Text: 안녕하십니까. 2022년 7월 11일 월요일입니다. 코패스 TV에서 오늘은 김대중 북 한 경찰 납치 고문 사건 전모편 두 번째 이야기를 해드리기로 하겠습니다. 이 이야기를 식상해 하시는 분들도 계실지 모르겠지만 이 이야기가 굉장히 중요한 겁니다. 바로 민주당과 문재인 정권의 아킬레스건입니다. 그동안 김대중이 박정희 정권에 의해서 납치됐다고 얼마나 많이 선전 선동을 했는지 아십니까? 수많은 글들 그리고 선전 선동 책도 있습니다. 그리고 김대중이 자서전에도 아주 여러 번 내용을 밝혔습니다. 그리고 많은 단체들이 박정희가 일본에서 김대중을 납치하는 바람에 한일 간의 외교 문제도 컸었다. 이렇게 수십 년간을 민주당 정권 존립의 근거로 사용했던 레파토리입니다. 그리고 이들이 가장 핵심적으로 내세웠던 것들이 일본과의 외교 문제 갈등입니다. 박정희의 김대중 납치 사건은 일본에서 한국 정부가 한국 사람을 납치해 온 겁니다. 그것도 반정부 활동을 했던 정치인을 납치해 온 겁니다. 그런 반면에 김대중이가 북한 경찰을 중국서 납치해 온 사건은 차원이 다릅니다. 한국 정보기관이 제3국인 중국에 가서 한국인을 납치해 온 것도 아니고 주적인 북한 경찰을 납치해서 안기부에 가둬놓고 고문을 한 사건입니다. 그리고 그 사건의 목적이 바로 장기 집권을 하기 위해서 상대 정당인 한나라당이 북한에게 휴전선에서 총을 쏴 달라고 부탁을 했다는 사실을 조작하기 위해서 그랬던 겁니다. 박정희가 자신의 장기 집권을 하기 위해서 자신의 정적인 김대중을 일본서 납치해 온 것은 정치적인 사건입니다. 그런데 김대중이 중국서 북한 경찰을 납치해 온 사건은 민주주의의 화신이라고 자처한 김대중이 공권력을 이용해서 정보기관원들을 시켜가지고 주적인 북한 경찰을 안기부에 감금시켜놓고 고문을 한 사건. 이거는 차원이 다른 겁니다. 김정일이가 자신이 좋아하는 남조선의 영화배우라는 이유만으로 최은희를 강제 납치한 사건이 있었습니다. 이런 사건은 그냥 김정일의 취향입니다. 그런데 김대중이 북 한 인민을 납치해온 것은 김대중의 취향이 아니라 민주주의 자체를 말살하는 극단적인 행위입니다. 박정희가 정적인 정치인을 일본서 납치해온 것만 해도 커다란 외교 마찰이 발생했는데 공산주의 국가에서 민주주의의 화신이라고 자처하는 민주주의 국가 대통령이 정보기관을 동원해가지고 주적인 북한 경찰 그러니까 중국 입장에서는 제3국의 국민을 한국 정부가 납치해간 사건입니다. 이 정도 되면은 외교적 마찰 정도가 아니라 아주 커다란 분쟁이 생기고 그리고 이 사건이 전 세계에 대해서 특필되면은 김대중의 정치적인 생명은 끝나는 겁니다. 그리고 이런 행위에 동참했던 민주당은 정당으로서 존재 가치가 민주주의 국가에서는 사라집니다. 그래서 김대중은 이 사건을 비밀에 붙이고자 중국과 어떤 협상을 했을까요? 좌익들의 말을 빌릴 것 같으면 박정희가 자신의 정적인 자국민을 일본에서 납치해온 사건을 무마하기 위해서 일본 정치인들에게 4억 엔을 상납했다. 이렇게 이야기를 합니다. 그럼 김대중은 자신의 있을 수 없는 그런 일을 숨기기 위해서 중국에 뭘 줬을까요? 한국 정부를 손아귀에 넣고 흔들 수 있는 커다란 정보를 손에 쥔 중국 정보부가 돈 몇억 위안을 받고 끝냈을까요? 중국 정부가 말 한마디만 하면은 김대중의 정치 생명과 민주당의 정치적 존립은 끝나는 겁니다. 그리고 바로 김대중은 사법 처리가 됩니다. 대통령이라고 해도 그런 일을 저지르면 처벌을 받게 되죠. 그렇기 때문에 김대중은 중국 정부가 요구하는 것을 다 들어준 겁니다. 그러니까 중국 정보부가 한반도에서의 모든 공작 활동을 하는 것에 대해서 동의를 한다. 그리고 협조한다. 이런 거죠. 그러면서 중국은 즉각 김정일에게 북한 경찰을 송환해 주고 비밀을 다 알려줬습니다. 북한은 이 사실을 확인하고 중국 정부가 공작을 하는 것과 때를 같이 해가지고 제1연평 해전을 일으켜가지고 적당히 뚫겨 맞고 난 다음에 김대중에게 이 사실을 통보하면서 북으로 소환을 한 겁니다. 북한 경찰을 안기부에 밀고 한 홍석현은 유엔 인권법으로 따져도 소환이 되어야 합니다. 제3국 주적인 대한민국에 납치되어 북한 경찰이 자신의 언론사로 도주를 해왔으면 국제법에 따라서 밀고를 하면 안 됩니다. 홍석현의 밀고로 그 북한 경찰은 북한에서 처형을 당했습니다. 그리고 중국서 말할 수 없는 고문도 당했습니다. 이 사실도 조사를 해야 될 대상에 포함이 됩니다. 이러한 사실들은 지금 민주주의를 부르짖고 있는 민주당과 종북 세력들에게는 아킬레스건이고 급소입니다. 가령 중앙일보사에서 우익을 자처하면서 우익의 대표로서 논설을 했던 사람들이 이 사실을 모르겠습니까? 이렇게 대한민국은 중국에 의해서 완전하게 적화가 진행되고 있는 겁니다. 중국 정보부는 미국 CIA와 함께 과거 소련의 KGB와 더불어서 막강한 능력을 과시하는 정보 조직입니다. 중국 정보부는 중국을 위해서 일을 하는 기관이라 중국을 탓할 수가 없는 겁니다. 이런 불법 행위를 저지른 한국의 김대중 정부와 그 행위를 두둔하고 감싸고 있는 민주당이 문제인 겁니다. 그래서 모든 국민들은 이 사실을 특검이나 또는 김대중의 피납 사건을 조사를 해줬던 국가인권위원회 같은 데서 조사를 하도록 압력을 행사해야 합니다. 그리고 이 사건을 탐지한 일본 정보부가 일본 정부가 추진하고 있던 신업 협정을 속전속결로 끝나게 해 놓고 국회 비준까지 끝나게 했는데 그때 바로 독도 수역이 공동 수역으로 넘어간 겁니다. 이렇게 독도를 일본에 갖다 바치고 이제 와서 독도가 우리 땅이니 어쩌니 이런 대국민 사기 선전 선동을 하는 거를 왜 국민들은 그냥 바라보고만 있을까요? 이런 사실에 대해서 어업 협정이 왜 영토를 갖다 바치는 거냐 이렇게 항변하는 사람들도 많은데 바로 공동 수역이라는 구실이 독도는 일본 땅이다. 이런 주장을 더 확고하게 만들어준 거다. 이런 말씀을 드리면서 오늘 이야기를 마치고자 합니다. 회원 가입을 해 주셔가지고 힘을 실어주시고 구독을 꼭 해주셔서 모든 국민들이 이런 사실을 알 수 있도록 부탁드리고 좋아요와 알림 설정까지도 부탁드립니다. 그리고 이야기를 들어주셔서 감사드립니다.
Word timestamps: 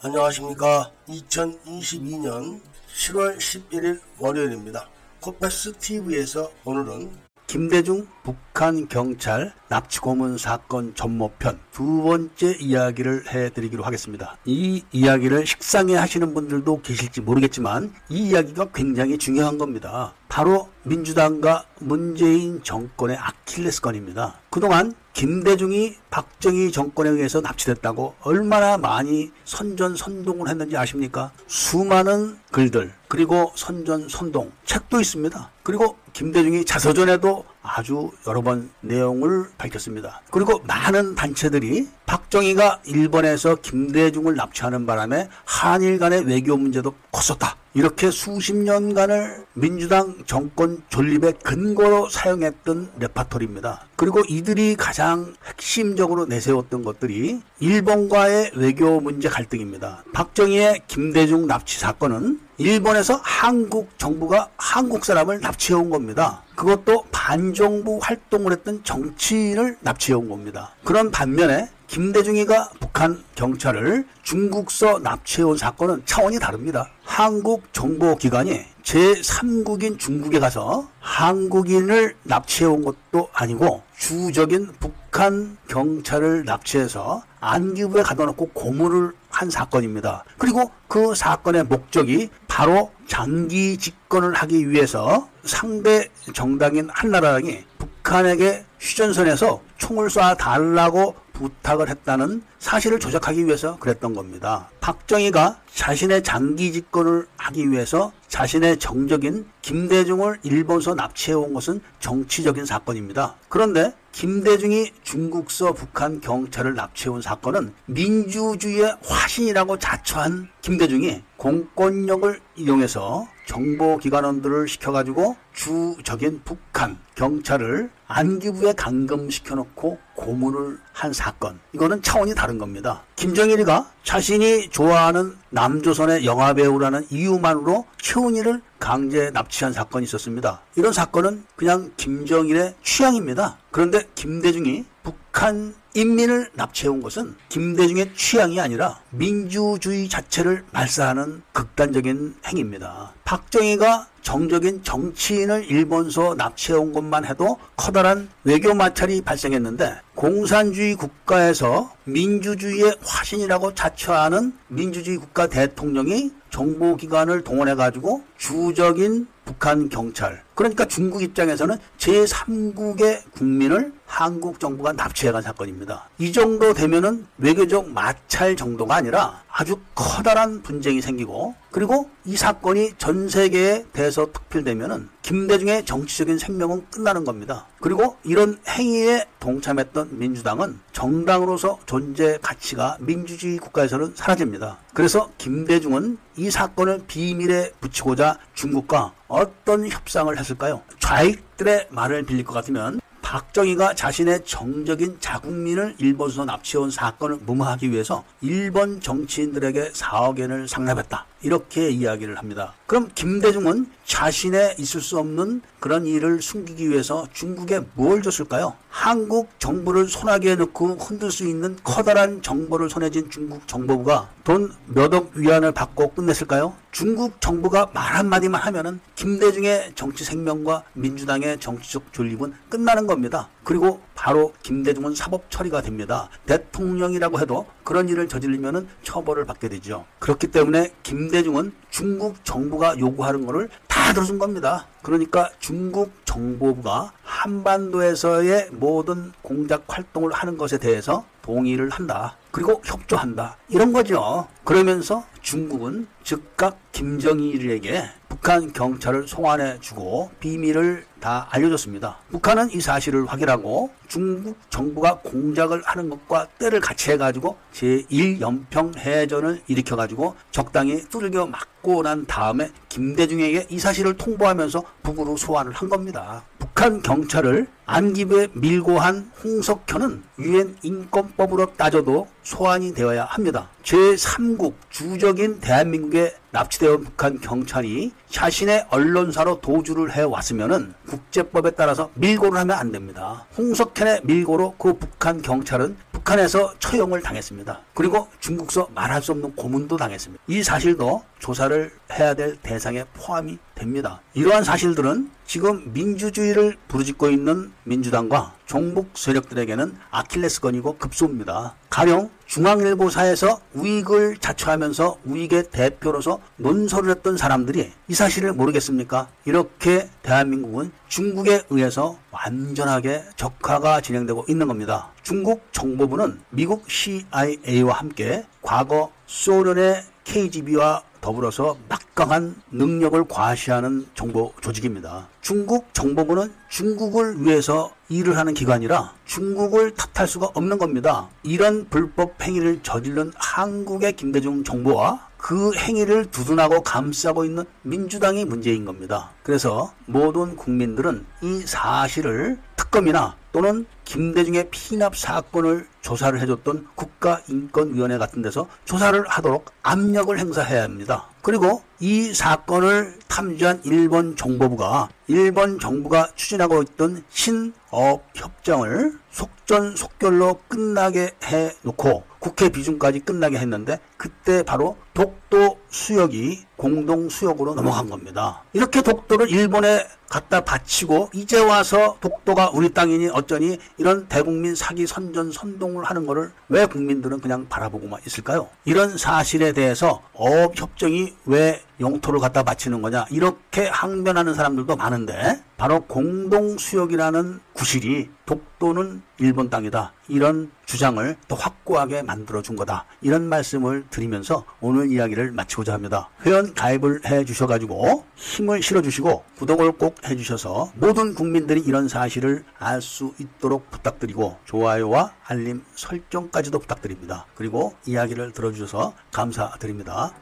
안녕하십니까. 0.00 0.92
2022년 1.08 2.60
7월 2.94 3.36
11일 3.36 4.00
월요일입니다. 4.20 4.88
코패스 5.20 5.72
TV에서 5.72 6.52
오늘은 6.64 7.10
김대중 7.48 8.06
북 8.22 8.36
한 8.64 8.88
경찰 8.88 9.52
납치 9.68 10.00
고문 10.00 10.36
사건 10.38 10.94
전모편 10.94 11.58
두 11.72 12.02
번째 12.02 12.56
이야기를 12.58 13.28
해드리기로 13.28 13.84
하겠습니다. 13.84 14.36
이 14.44 14.82
이야기를 14.90 15.46
식상해 15.46 15.94
하시는 15.94 16.34
분들도 16.34 16.82
계실지 16.82 17.20
모르겠지만 17.20 17.92
이 18.08 18.30
이야기가 18.30 18.68
굉장히 18.74 19.16
중요한 19.18 19.58
겁니다. 19.58 20.14
바로 20.28 20.68
민주당과 20.82 21.64
문재인 21.80 22.62
정권의 22.62 23.16
아킬레스건입니다. 23.16 24.40
그동안 24.50 24.94
김대중이 25.12 25.94
박정희 26.10 26.70
정권에 26.72 27.10
의해서 27.10 27.40
납치됐다고 27.40 28.14
얼마나 28.20 28.78
많이 28.78 29.32
선전 29.44 29.96
선동을 29.96 30.48
했는지 30.48 30.76
아십니까? 30.76 31.32
수많은 31.46 32.38
글들 32.52 32.92
그리고 33.08 33.52
선전 33.56 34.08
선동 34.08 34.52
책도 34.64 35.00
있습니다. 35.00 35.50
그리고 35.62 35.96
김대중이 36.12 36.64
자서전에도 36.64 37.44
아주 37.68 38.10
여러 38.26 38.40
번 38.40 38.70
내용을 38.80 39.50
밝혔습니다. 39.58 40.22
그리고 40.30 40.60
많은 40.64 41.14
단체들이 41.14 41.88
박정희가 42.06 42.80
일본에서 42.86 43.56
김대중을 43.56 44.34
납치하는 44.36 44.86
바람에 44.86 45.28
한일 45.44 45.98
간의 45.98 46.24
외교 46.24 46.56
문제도 46.56 46.94
컸었다. 47.12 47.56
이렇게 47.74 48.10
수십 48.10 48.56
년간을 48.56 49.46
민주당 49.54 50.16
정권 50.26 50.82
존립의 50.88 51.34
근거로 51.42 52.08
사용했던 52.08 52.92
레파토리입니다. 52.98 53.86
그리고 53.96 54.22
이들이 54.28 54.76
가장 54.76 55.34
핵심적으로 55.44 56.26
내세웠던 56.26 56.82
것들이 56.82 57.40
일본과의 57.60 58.52
외교 58.54 59.00
문제 59.00 59.28
갈등입니다. 59.28 60.04
박정희의 60.12 60.82
김대중 60.88 61.46
납치 61.46 61.78
사건은 61.78 62.40
일본에서 62.56 63.20
한국 63.22 63.96
정부가 63.98 64.48
한국 64.56 65.04
사람을 65.04 65.40
납치해 65.40 65.78
온 65.78 65.90
겁니다. 65.90 66.42
그것도 66.56 67.04
반정부 67.12 68.00
활동을 68.02 68.52
했던 68.52 68.82
정치인을 68.82 69.76
납치해 69.80 70.16
온 70.16 70.28
겁니다. 70.28 70.74
그런 70.82 71.10
반면에 71.10 71.68
김대중이가 71.88 72.70
북한 72.80 73.24
경찰을 73.34 74.06
중국서 74.22 75.00
납치해 75.00 75.42
온 75.42 75.56
사건은 75.56 76.02
차원이 76.04 76.38
다릅니다. 76.38 76.88
한국 77.02 77.72
정보기관이 77.72 78.60
제3국인 78.82 79.98
중국에 79.98 80.38
가서 80.38 80.88
한국인을 81.00 82.14
납치해 82.22 82.68
온 82.68 82.84
것도 82.84 83.28
아니고 83.32 83.82
주적인 83.98 84.74
북한 84.78 85.56
경찰을 85.68 86.44
납치해서 86.44 87.22
안기부에 87.40 88.02
가둬놓고 88.02 88.50
고문을 88.52 89.12
한 89.30 89.50
사건입니다. 89.50 90.24
그리고 90.36 90.70
그 90.88 91.14
사건의 91.14 91.64
목적이 91.64 92.28
바로 92.46 92.90
장기 93.06 93.78
집권을 93.78 94.34
하기 94.34 94.70
위해서 94.70 95.28
상대 95.44 96.08
정당인 96.34 96.88
한나라당이 96.92 97.64
북한에게 97.78 98.64
휴전선에서 98.80 99.60
총을 99.78 100.08
쏴 100.08 100.36
달라고 100.36 101.14
부탁을 101.38 101.88
했다는 101.88 102.42
사실을 102.58 102.98
조작하기 102.98 103.46
위해서 103.46 103.78
그랬던 103.78 104.14
겁니다. 104.14 104.68
박정희가 104.80 105.60
자신의 105.72 106.22
장기 106.24 106.72
집권을 106.72 107.26
하기 107.36 107.70
위해서 107.70 108.12
자신의 108.26 108.78
정적인 108.78 109.46
김대중을 109.62 110.40
일본서 110.42 110.94
납치해 110.94 111.34
온 111.34 111.54
것은 111.54 111.80
정치적인 112.00 112.66
사건입니다. 112.66 113.36
그런데 113.48 113.94
김대중이 114.12 114.92
중국서 115.04 115.72
북한 115.72 116.20
경찰을 116.20 116.74
납치해 116.74 117.10
온 117.10 117.22
사건은 117.22 117.72
민주주의의 117.86 118.96
화신이라고 119.04 119.78
자처한 119.78 120.48
김대중이 120.60 121.22
공권력을 121.36 122.40
이용해서 122.56 123.28
정보기관원들을 123.48 124.68
시켜가지고 124.68 125.36
주적인 125.54 126.42
북한 126.44 126.98
경찰을 127.14 127.90
안기부에 128.06 128.74
감금시켜놓고 128.74 129.98
고문을 130.14 130.78
한 130.92 131.12
사건. 131.12 131.58
이거는 131.72 132.02
차원이 132.02 132.34
다른 132.34 132.58
겁니다. 132.58 133.02
김정일이가 133.16 133.90
자신이 134.04 134.68
좋아하는 134.70 135.36
남조선의 135.50 136.24
영화배우라는 136.24 137.06
이유만으로 137.10 137.86
최은희를 138.00 138.62
강제 138.78 139.30
납치한 139.30 139.72
사건이 139.72 140.04
있었습니다. 140.04 140.60
이런 140.76 140.92
사건은 140.92 141.44
그냥 141.56 141.90
김정일의 141.96 142.74
취향입니다. 142.82 143.58
그런데 143.70 144.02
김대중이 144.14 144.84
북 145.02 145.27
한 145.38 145.72
인민을 145.94 146.50
납치해온 146.54 147.00
것은 147.00 147.36
김대중의 147.48 148.12
취향이 148.16 148.60
아니라 148.60 148.98
민주주의 149.10 150.08
자체를 150.08 150.64
말살하는 150.72 151.42
극단적인 151.52 152.34
행위입니다. 152.44 153.12
박정희가 153.24 154.08
정적인 154.22 154.82
정치인을 154.82 155.70
일본서 155.70 156.34
납치해온 156.34 156.92
것만 156.92 157.24
해도 157.24 157.56
커다란 157.76 158.28
외교 158.42 158.74
마찰이 158.74 159.22
발생했는데 159.22 160.00
공산주의 160.16 160.96
국가에서 160.96 161.92
민주주의의 162.02 162.96
화신이라고 163.00 163.74
자처하는 163.74 164.52
민주주의 164.66 165.18
국가 165.18 165.46
대통령이 165.46 166.32
정보기관을 166.50 167.44
동원해가지고 167.44 168.24
주적인 168.38 169.26
북한 169.44 169.88
경찰 169.88 170.42
그러니까 170.54 170.84
중국 170.84 171.22
입장에서는 171.22 171.78
제3국의 171.98 173.22
국민을 173.32 173.92
한국 174.06 174.58
정부가 174.58 174.92
납치해간 174.92 175.42
사건입니다. 175.42 176.08
이 176.18 176.32
정도 176.32 176.74
되면은 176.74 177.26
외교적 177.38 177.88
마찰 177.90 178.56
정도가 178.56 178.96
아니라 178.96 179.42
아주 179.48 179.78
커다란 179.94 180.62
분쟁이 180.62 181.00
생기고 181.00 181.54
그리고 181.70 182.10
이 182.24 182.36
사건이 182.36 182.94
전 182.98 183.28
세계에 183.28 183.84
대해서 183.92 184.32
특필되면은 184.32 185.08
김대중의 185.22 185.84
정치적인 185.84 186.38
생명은 186.38 186.86
끝나는 186.90 187.24
겁니다. 187.24 187.66
그리고 187.80 188.16
이런 188.24 188.58
행위에 188.66 189.26
동참했던 189.38 190.18
민주당은 190.18 190.80
정당으로서 190.92 191.78
존재 191.86 192.38
가치가 192.42 192.96
민주주의 193.00 193.58
국가에서는 193.58 194.14
사라집니다. 194.16 194.78
그래서 194.94 195.30
김대중은 195.38 196.18
이 196.36 196.50
사건을 196.50 197.02
비밀에 197.06 197.70
붙이고자 197.80 198.27
중국과 198.54 199.12
어떤 199.28 199.88
협상을 199.88 200.36
했을까요? 200.36 200.82
좌익들의 200.98 201.88
말을 201.90 202.24
빌릴 202.24 202.44
것 202.44 202.52
같으면 202.52 203.00
박정희가 203.28 203.94
자신의 203.94 204.46
정적인 204.46 205.18
자국민을 205.20 205.96
일본에서 205.98 206.46
납치해온 206.46 206.90
사건을 206.90 207.36
무마하기 207.44 207.90
위해서 207.90 208.24
일본 208.40 209.02
정치인들에게 209.02 209.90
4억 209.90 210.40
엔을 210.40 210.66
상납했다. 210.66 211.26
이렇게 211.42 211.90
이야기를 211.90 212.38
합니다. 212.38 212.72
그럼 212.86 213.10
김대중은 213.14 213.90
자신의 214.06 214.76
있을 214.78 215.02
수 215.02 215.18
없는 215.18 215.60
그런 215.78 216.06
일을 216.06 216.40
숨기기 216.40 216.88
위해서 216.88 217.26
중국에 217.34 217.80
뭘 217.92 218.22
줬을까요? 218.22 218.74
한국 218.88 219.50
정부를 219.58 220.08
손아귀에 220.08 220.56
넣고 220.56 220.96
흔들 220.96 221.30
수 221.30 221.46
있는 221.46 221.76
커다란 221.84 222.40
정보를 222.40 222.88
손에 222.88 223.10
쥔 223.10 223.28
중국 223.28 223.68
정보부가 223.68 224.30
돈 224.42 224.72
몇억 224.86 225.32
위안을 225.34 225.72
받고 225.72 226.12
끝냈을까요? 226.14 226.74
중국 226.90 227.40
정부가 227.40 227.90
말 227.92 228.14
한마디만 228.14 228.60
하면은 228.62 229.00
김대중의 229.14 229.92
정치 229.94 230.24
생명과 230.24 230.84
민주당의 230.94 231.60
정치적 231.60 232.12
존립은 232.12 232.54
끝나는 232.68 233.06
겁니다. 233.06 233.48
그리고 233.68 234.00
바로 234.14 234.54
김대중은 234.62 235.14
사법 235.14 235.50
처리가 235.50 235.82
됩니다. 235.82 236.30
대통령이라고 236.46 237.38
해도 237.38 237.66
그런 237.84 238.08
일을 238.08 238.26
저지르면 238.26 238.88
처벌을 239.02 239.44
받게 239.44 239.68
되죠. 239.68 240.06
그렇기 240.20 240.46
때문에 240.46 240.90
김대중은 241.02 241.74
중국 241.90 242.42
정부가 242.46 242.98
요구하는 242.98 243.44
것을 243.44 243.68
다 243.86 244.14
들어준 244.14 244.38
겁니다. 244.38 244.86
그러니까 245.02 245.50
중국 245.58 246.12
정보부가 246.24 247.12
한반도에서의 247.22 248.68
모든 248.72 249.32
공작 249.42 249.84
활동을 249.86 250.32
하는 250.32 250.56
것에 250.56 250.78
대해서 250.78 251.26
동의를 251.42 251.90
한다. 251.90 252.38
그리고 252.50 252.80
협조한다. 252.84 253.58
이런 253.68 253.92
거죠. 253.92 254.48
그러면서 254.64 255.24
중국은 255.42 256.06
즉각 256.24 256.78
김정일에게 256.92 258.04
북한 258.30 258.72
경찰을 258.72 259.28
송환해 259.28 259.78
주고 259.80 260.30
비밀을 260.40 261.04
다 261.20 261.48
알려줬습니다. 261.50 262.18
북한은 262.30 262.70
이 262.72 262.80
사실을 262.80 263.26
확인하고 263.26 263.90
중국 264.08 264.58
정부가 264.70 265.18
공작을 265.18 265.82
하는 265.84 266.08
것과 266.08 266.48
때를 266.58 266.80
같이 266.80 267.10
해가지고 267.12 267.56
제1연평 267.72 268.96
해전을 268.96 269.62
일으켜가지고 269.66 270.34
적당히 270.50 271.00
뚫겨 271.08 271.46
맞고 271.46 272.02
난 272.02 272.26
다음에 272.26 272.70
김대중에게 272.88 273.66
이 273.70 273.78
사실을 273.78 274.16
통보하면서 274.16 274.82
북으로 275.02 275.36
소환을 275.36 275.72
한 275.72 275.88
겁니다. 275.88 276.42
북한 276.58 277.02
경찰을 277.02 277.66
안기부에 277.88 278.48
밀고 278.52 278.98
한 278.98 279.30
홍석현은 279.42 280.22
유엔 280.40 280.76
인권법으로 280.82 281.72
따져도 281.76 282.28
소환이 282.42 282.92
되어야 282.92 283.24
합니다. 283.24 283.70
제3국 283.82 284.74
주적인 284.90 285.60
대한민국에 285.60 286.34
납치되어 286.50 286.98
북한 286.98 287.40
경찰이 287.40 288.12
자신의 288.28 288.86
언론사로 288.90 289.60
도주를 289.60 290.12
해왔으면 290.12 290.94
국제법에 291.08 291.70
따라서 291.72 292.10
밀고를 292.14 292.58
하면 292.60 292.76
안 292.76 292.92
됩니다. 292.92 293.46
홍석현의 293.56 294.20
밀고로 294.24 294.74
그 294.78 294.94
북한 294.94 295.40
경찰은 295.40 295.96
북한에서 296.12 296.74
처형을 296.78 297.22
당했습니다. 297.22 297.80
그리고 297.94 298.28
중국서 298.40 298.88
말할 298.94 299.22
수 299.22 299.32
없는 299.32 299.54
고문도 299.54 299.96
당했습니다. 299.96 300.42
이 300.46 300.62
사실도 300.62 301.22
조사를 301.38 301.90
해야 302.12 302.34
될 302.34 302.56
대상에 302.56 303.04
포함이 303.14 303.58
됩니다. 303.74 304.20
이러한 304.34 304.64
사실들은 304.64 305.30
지금 305.46 305.90
민주주의를 305.92 306.76
부르짖고 306.88 307.30
있는 307.30 307.72
민주당과 307.88 308.54
종북 308.66 309.10
세력들에게는 309.14 309.96
아킬레스건이고 310.10 310.98
급소입니다. 310.98 311.74
가령 311.90 312.30
중앙일보사에서 312.46 313.60
우익을 313.74 314.36
자처하면서 314.38 315.18
우익의 315.24 315.70
대표로서 315.70 316.40
논설을 316.56 317.10
했던 317.10 317.36
사람들이 317.36 317.92
이 318.08 318.14
사실을 318.14 318.52
모르겠습니까? 318.52 319.28
이렇게 319.44 320.08
대한민국은 320.22 320.92
중국에 321.08 321.62
의해서 321.70 322.18
완전하게 322.30 323.24
적화가 323.36 324.00
진행되고 324.02 324.44
있는 324.48 324.68
겁니다. 324.68 325.10
중국 325.22 325.66
정보부는 325.72 326.40
미국 326.50 326.84
CIA와 326.90 327.94
함께 327.94 328.44
과거 328.62 329.10
소련의 329.26 330.02
KGB와 330.24 331.02
더불어서 331.20 331.76
막강한 331.88 332.56
능력을 332.70 333.24
과시하는 333.28 334.06
정보 334.14 334.52
조직입니다. 334.60 335.28
중국 335.40 335.92
정보부는 335.94 336.52
중국을 336.68 337.44
위해서 337.44 337.90
일을 338.08 338.36
하는 338.36 338.54
기관이라 338.54 339.14
중국을 339.24 339.94
탓할 339.94 340.26
수가 340.28 340.50
없는 340.54 340.78
겁니다. 340.78 341.28
이런 341.42 341.88
불법 341.88 342.40
행위를 342.42 342.80
저지른 342.82 343.32
한국의 343.36 344.14
김대중 344.14 344.64
정부와 344.64 345.27
그 345.38 345.74
행위를 345.74 346.26
두둔하고 346.26 346.82
감싸고 346.82 347.44
있는 347.44 347.64
민주당이 347.82 348.44
문제인 348.44 348.84
겁니다. 348.84 349.30
그래서 349.42 349.94
모든 350.04 350.56
국민들은 350.56 351.24
이 351.42 351.60
사실을 351.60 352.58
특검이나 352.76 353.36
또는 353.52 353.86
김대중의 354.04 354.68
피납 354.70 355.16
사건을 355.16 355.86
조사를 356.02 356.38
해줬던 356.40 356.88
국가인권위원회 356.94 358.18
같은 358.18 358.42
데서 358.42 358.68
조사를 358.84 359.26
하도록 359.26 359.64
압력을 359.82 360.38
행사해야 360.38 360.82
합니다. 360.82 361.28
그리고 361.42 361.82
이 362.00 362.32
사건을 362.34 363.18
탐지한 363.28 363.82
일본 363.84 364.36
정보부가 364.36 365.08
일본 365.28 365.78
정부가 365.78 366.28
추진하고 366.34 366.82
있던 366.82 367.24
신업 367.30 368.22
협정을 368.34 369.18
속전속결로 369.30 370.60
끝나게 370.68 371.30
해 371.44 371.72
놓고 371.82 372.27
국회 372.38 372.68
비준까지 372.68 373.20
끝나게 373.20 373.58
했는데 373.58 373.98
그때 374.16 374.62
바로 374.62 374.96
독도 375.14 375.78
수역이 375.90 376.64
공동 376.76 377.28
수역으로 377.28 377.74
넘어간 377.74 378.08
겁니다. 378.08 378.62
이렇게 378.72 379.02
독도를 379.02 379.50
일본에 379.50 380.06
갖다 380.28 380.60
바치고 380.60 381.30
이제 381.32 381.58
와서 381.58 382.16
독도가 382.20 382.70
우리 382.72 382.92
땅이니 382.92 383.30
어쩌니 383.32 383.78
이런 383.96 384.28
대국민 384.28 384.74
사기 384.74 385.06
선전 385.06 385.52
선동을 385.52 386.04
하는 386.04 386.26
거를 386.26 386.52
왜 386.68 386.86
국민들은 386.86 387.40
그냥 387.40 387.66
바라보고만 387.68 388.20
있을까요? 388.26 388.68
이런 388.84 389.16
사실에 389.16 389.72
대해서 389.72 390.22
어업 390.34 390.78
협정이 390.78 391.34
왜 391.46 391.82
영토를 391.98 392.40
갖다 392.40 392.62
바치는 392.62 393.02
거냐 393.02 393.26
이렇게 393.30 393.88
항변하는 393.88 394.54
사람들도 394.54 394.94
많은데 394.96 395.62
바로 395.78 396.00
공동 396.00 396.76
수역이라는 396.76 397.60
구실이 397.72 398.28
독도는 398.46 399.22
일본 399.38 399.70
땅이다. 399.70 400.12
이런 400.26 400.72
주장을 400.86 401.36
더 401.46 401.54
확고하게 401.54 402.22
만들어준 402.22 402.74
거다. 402.74 403.04
이런 403.20 403.44
말씀을 403.48 404.04
드리면서 404.10 404.64
오늘 404.80 405.12
이야기를 405.12 405.52
마치고자 405.52 405.92
합니다. 405.92 406.30
회원 406.44 406.74
가입을 406.74 407.20
해 407.26 407.44
주셔가지고 407.44 408.24
힘을 408.34 408.82
실어주시고 408.82 409.44
구독을 409.58 409.92
꼭 409.92 410.16
해주셔서 410.26 410.92
모든 410.96 411.34
국민들이 411.34 411.80
이런 411.80 412.08
사실을 412.08 412.64
알 412.78 413.00
수 413.00 413.32
있도록 413.38 413.88
부탁드리고 413.92 414.58
좋아요와 414.64 415.32
알림 415.46 415.84
설정까지도 415.94 416.80
부탁드립니다. 416.80 417.46
그리고 417.54 417.94
이야기를 418.04 418.50
들어주셔서 418.52 419.14
감사드립니다. 419.32 420.32